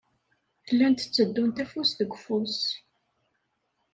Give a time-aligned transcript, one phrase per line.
[0.71, 2.57] Llant tteddunt afus deg ufus.